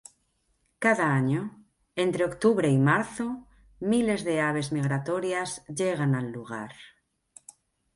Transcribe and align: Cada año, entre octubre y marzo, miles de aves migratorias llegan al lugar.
Cada 0.79 1.13
año, 1.13 1.63
entre 1.95 2.25
octubre 2.25 2.67
y 2.71 2.79
marzo, 2.79 3.45
miles 3.79 4.23
de 4.23 4.41
aves 4.41 4.71
migratorias 4.71 5.63
llegan 5.67 6.15
al 6.15 6.31
lugar. 6.31 6.71